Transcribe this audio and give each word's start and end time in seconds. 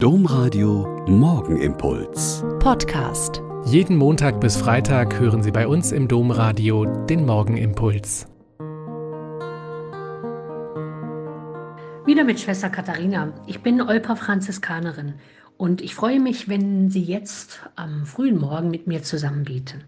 Domradio 0.00 1.04
Morgenimpuls. 1.08 2.44
Podcast. 2.60 3.42
Jeden 3.64 3.96
Montag 3.96 4.40
bis 4.40 4.56
Freitag 4.56 5.18
hören 5.18 5.42
Sie 5.42 5.50
bei 5.50 5.66
uns 5.66 5.90
im 5.90 6.06
Domradio 6.06 6.84
den 6.84 7.26
Morgenimpuls. 7.26 8.28
Wieder 12.06 12.22
mit 12.22 12.38
Schwester 12.38 12.70
Katharina. 12.70 13.32
Ich 13.48 13.58
bin 13.64 13.82
Olper 13.82 14.14
Franziskanerin 14.14 15.14
und 15.56 15.80
ich 15.80 15.96
freue 15.96 16.20
mich, 16.20 16.48
wenn 16.48 16.90
Sie 16.90 17.02
jetzt 17.02 17.68
am 17.74 18.06
frühen 18.06 18.38
Morgen 18.38 18.70
mit 18.70 18.86
mir 18.86 19.02
zusammen 19.02 19.42
beten. 19.42 19.82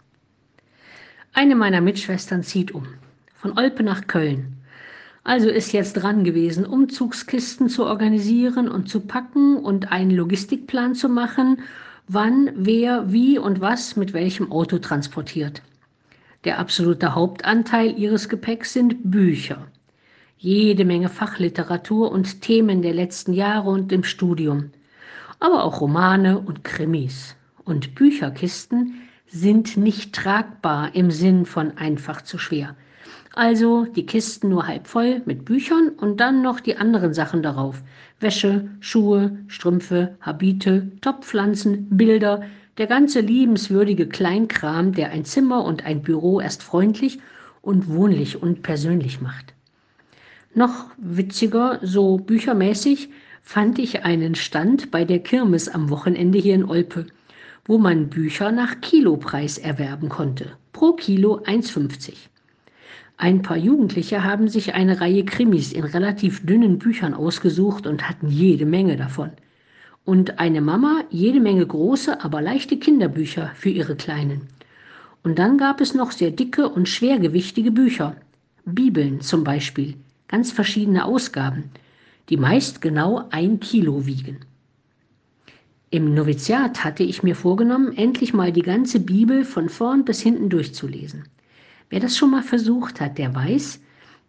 Eine 1.32 1.54
meiner 1.54 1.80
Mitschwestern 1.80 2.42
zieht 2.42 2.72
um, 2.72 2.88
von 3.36 3.56
Olpe 3.56 3.84
nach 3.84 4.08
Köln. 4.08 4.59
Also 5.30 5.48
ist 5.48 5.70
jetzt 5.70 5.92
dran 5.92 6.24
gewesen, 6.24 6.66
Umzugskisten 6.66 7.68
zu 7.68 7.86
organisieren 7.86 8.68
und 8.68 8.88
zu 8.88 8.98
packen 8.98 9.58
und 9.58 9.92
einen 9.92 10.10
Logistikplan 10.10 10.96
zu 10.96 11.08
machen, 11.08 11.60
wann, 12.08 12.50
wer, 12.56 13.12
wie 13.12 13.38
und 13.38 13.60
was 13.60 13.94
mit 13.94 14.12
welchem 14.12 14.50
Auto 14.50 14.78
transportiert. 14.78 15.62
Der 16.42 16.58
absolute 16.58 17.14
Hauptanteil 17.14 17.96
ihres 17.96 18.28
Gepäcks 18.28 18.72
sind 18.72 19.08
Bücher. 19.08 19.68
Jede 20.36 20.84
Menge 20.84 21.08
Fachliteratur 21.08 22.10
und 22.10 22.42
Themen 22.42 22.82
der 22.82 22.94
letzten 22.94 23.32
Jahre 23.32 23.70
und 23.70 23.92
im 23.92 24.02
Studium. 24.02 24.72
Aber 25.38 25.62
auch 25.62 25.80
Romane 25.80 26.40
und 26.40 26.64
Krimis. 26.64 27.36
Und 27.64 27.94
Bücherkisten 27.94 28.94
sind 29.28 29.76
nicht 29.76 30.12
tragbar 30.12 30.92
im 30.96 31.12
Sinn 31.12 31.46
von 31.46 31.78
einfach 31.78 32.22
zu 32.22 32.36
schwer. 32.36 32.74
Also 33.34 33.84
die 33.84 34.06
Kisten 34.06 34.48
nur 34.48 34.66
halb 34.66 34.88
voll 34.88 35.22
mit 35.24 35.44
Büchern 35.44 35.90
und 35.90 36.18
dann 36.18 36.42
noch 36.42 36.58
die 36.58 36.76
anderen 36.76 37.14
Sachen 37.14 37.42
darauf. 37.42 37.80
Wäsche, 38.18 38.68
Schuhe, 38.80 39.38
Strümpfe, 39.46 40.16
Habite, 40.20 40.90
Topfpflanzen, 41.00 41.86
Bilder, 41.96 42.42
der 42.78 42.86
ganze 42.86 43.20
liebenswürdige 43.20 44.08
Kleinkram, 44.08 44.92
der 44.92 45.10
ein 45.10 45.24
Zimmer 45.24 45.64
und 45.64 45.84
ein 45.84 46.02
Büro 46.02 46.40
erst 46.40 46.62
freundlich 46.62 47.20
und 47.62 47.88
wohnlich 47.88 48.42
und 48.42 48.62
persönlich 48.62 49.20
macht. 49.20 49.54
Noch 50.54 50.86
witziger, 50.96 51.78
so 51.82 52.16
büchermäßig, 52.16 53.10
fand 53.42 53.78
ich 53.78 54.04
einen 54.04 54.34
Stand 54.34 54.90
bei 54.90 55.04
der 55.04 55.20
Kirmes 55.20 55.68
am 55.68 55.90
Wochenende 55.90 56.38
hier 56.38 56.56
in 56.56 56.64
Olpe, 56.64 57.06
wo 57.64 57.78
man 57.78 58.08
Bücher 58.08 58.50
nach 58.50 58.80
Kilopreis 58.80 59.58
erwerben 59.58 60.08
konnte. 60.08 60.56
Pro 60.72 60.94
Kilo 60.94 61.38
1,50. 61.44 62.14
Ein 63.22 63.42
paar 63.42 63.58
Jugendliche 63.58 64.24
haben 64.24 64.48
sich 64.48 64.72
eine 64.72 65.02
Reihe 65.02 65.26
Krimis 65.26 65.74
in 65.74 65.84
relativ 65.84 66.46
dünnen 66.46 66.78
Büchern 66.78 67.12
ausgesucht 67.12 67.86
und 67.86 68.08
hatten 68.08 68.28
jede 68.28 68.64
Menge 68.64 68.96
davon. 68.96 69.28
Und 70.06 70.38
eine 70.38 70.62
Mama 70.62 71.04
jede 71.10 71.38
Menge 71.38 71.66
große, 71.66 72.24
aber 72.24 72.40
leichte 72.40 72.78
Kinderbücher 72.78 73.50
für 73.54 73.68
ihre 73.68 73.94
Kleinen. 73.94 74.48
Und 75.22 75.38
dann 75.38 75.58
gab 75.58 75.82
es 75.82 75.92
noch 75.92 76.12
sehr 76.12 76.30
dicke 76.30 76.66
und 76.66 76.88
schwergewichtige 76.88 77.70
Bücher. 77.70 78.16
Bibeln 78.64 79.20
zum 79.20 79.44
Beispiel, 79.44 79.96
ganz 80.26 80.50
verschiedene 80.50 81.04
Ausgaben, 81.04 81.64
die 82.30 82.38
meist 82.38 82.80
genau 82.80 83.26
ein 83.28 83.60
Kilo 83.60 84.06
wiegen. 84.06 84.38
Im 85.90 86.14
Noviziat 86.14 86.84
hatte 86.84 87.02
ich 87.02 87.22
mir 87.22 87.36
vorgenommen, 87.36 87.94
endlich 87.98 88.32
mal 88.32 88.50
die 88.50 88.62
ganze 88.62 88.98
Bibel 88.98 89.44
von 89.44 89.68
vorn 89.68 90.06
bis 90.06 90.22
hinten 90.22 90.48
durchzulesen. 90.48 91.24
Wer 91.90 91.98
das 91.98 92.16
schon 92.16 92.30
mal 92.30 92.42
versucht 92.42 93.00
hat, 93.00 93.18
der 93.18 93.34
weiß, 93.34 93.80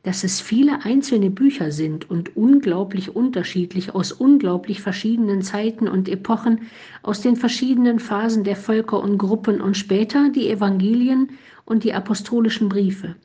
dass 0.04 0.24
es 0.24 0.42
viele 0.42 0.84
einzelne 0.84 1.30
Bücher 1.30 1.72
sind 1.72 2.10
und 2.10 2.36
unglaublich 2.36 3.16
unterschiedlich 3.16 3.94
aus 3.94 4.12
unglaublich 4.12 4.82
verschiedenen 4.82 5.44
Zeiten 5.44 5.88
und 5.88 6.10
Epochen, 6.10 6.62
aus 7.04 7.22
den 7.22 7.36
verschiedenen 7.36 8.00
Phasen 8.00 8.44
der 8.44 8.56
Völker 8.56 9.00
und 9.00 9.20
Gruppen 9.20 9.62
und 9.62 9.78
später 9.78 10.30
die 10.30 10.50
Evangelien 10.50 11.30
und 11.66 11.84
die 11.84 11.94
apostolischen 11.94 12.68
Briefe. 12.68 13.16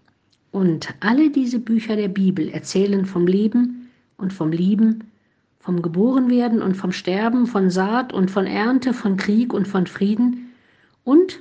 Und 0.53 0.95
alle 1.01 1.31
diese 1.31 1.59
Bücher 1.59 1.97
der 1.97 2.09
Bibel 2.09 2.51
erzählen 2.51 3.07
vom 3.07 3.27
Leben 3.27 3.89
und 4.19 4.35
vom 4.35 4.53
Lieben, 4.53 5.05
vom 5.61 5.81
Geborenwerden 5.81 6.61
und 6.61 6.77
vom 6.77 6.93
Sterben, 6.93 7.47
von 7.47 7.71
Saat 7.71 8.13
und 8.13 8.31
von 8.31 8.47
Ernte, 8.47 8.93
von 8.93 9.17
Krieg 9.17 9.55
und 9.55 9.67
von 9.67 9.87
Frieden 9.87 10.53
und 11.05 11.41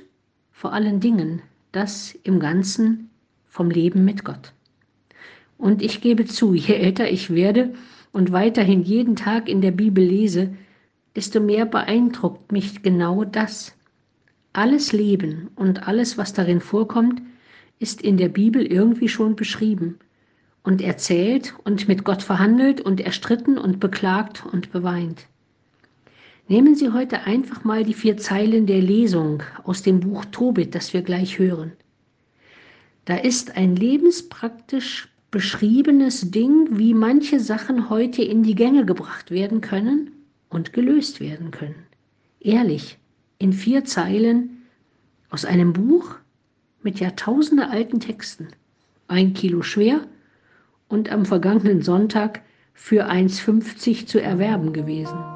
vor 0.50 0.72
allen 0.72 1.00
Dingen 1.00 1.42
das 1.72 2.18
im 2.22 2.40
Ganzen 2.40 3.10
vom 3.46 3.70
Leben 3.70 4.04
mit 4.04 4.24
Gott. 4.24 4.52
Und 5.58 5.82
ich 5.82 6.00
gebe 6.00 6.24
zu, 6.24 6.54
je 6.54 6.74
älter 6.74 7.10
ich 7.10 7.34
werde 7.34 7.74
und 8.12 8.32
weiterhin 8.32 8.82
jeden 8.82 9.16
Tag 9.16 9.48
in 9.48 9.60
der 9.60 9.72
Bibel 9.72 10.04
lese, 10.04 10.54
desto 11.14 11.40
mehr 11.40 11.66
beeindruckt 11.66 12.52
mich 12.52 12.82
genau 12.82 13.24
das. 13.24 13.74
Alles 14.52 14.92
Leben 14.92 15.50
und 15.56 15.86
alles, 15.86 16.16
was 16.18 16.32
darin 16.32 16.60
vorkommt, 16.60 17.22
ist 17.78 18.00
in 18.00 18.16
der 18.16 18.28
Bibel 18.28 18.64
irgendwie 18.64 19.08
schon 19.08 19.36
beschrieben 19.36 19.98
und 20.62 20.80
erzählt 20.80 21.54
und 21.64 21.88
mit 21.88 22.04
Gott 22.04 22.22
verhandelt 22.22 22.80
und 22.80 23.00
erstritten 23.00 23.58
und 23.58 23.80
beklagt 23.80 24.44
und 24.50 24.72
beweint. 24.72 25.26
Nehmen 26.48 26.76
Sie 26.76 26.92
heute 26.92 27.22
einfach 27.22 27.64
mal 27.64 27.82
die 27.82 27.94
vier 27.94 28.16
Zeilen 28.18 28.66
der 28.66 28.80
Lesung 28.80 29.42
aus 29.64 29.82
dem 29.82 29.98
Buch 29.98 30.24
Tobit, 30.26 30.76
das 30.76 30.92
wir 30.92 31.02
gleich 31.02 31.40
hören. 31.40 31.72
Da 33.04 33.16
ist 33.16 33.56
ein 33.56 33.74
lebenspraktisch 33.74 35.08
beschriebenes 35.32 36.30
Ding, 36.30 36.68
wie 36.78 36.94
manche 36.94 37.40
Sachen 37.40 37.90
heute 37.90 38.22
in 38.22 38.44
die 38.44 38.54
Gänge 38.54 38.86
gebracht 38.86 39.32
werden 39.32 39.60
können 39.60 40.12
und 40.48 40.72
gelöst 40.72 41.20
werden 41.20 41.50
können. 41.50 41.86
Ehrlich, 42.38 42.98
in 43.38 43.52
vier 43.52 43.84
Zeilen 43.84 44.62
aus 45.30 45.44
einem 45.44 45.72
Buch 45.72 46.14
mit 46.80 47.00
Jahrtausende 47.00 47.68
alten 47.70 47.98
Texten. 47.98 48.48
Ein 49.08 49.34
Kilo 49.34 49.62
schwer 49.62 50.06
und 50.86 51.10
am 51.10 51.26
vergangenen 51.26 51.82
Sonntag 51.82 52.42
für 52.72 53.10
1,50 53.10 54.06
zu 54.06 54.22
erwerben 54.22 54.72
gewesen. 54.72 55.35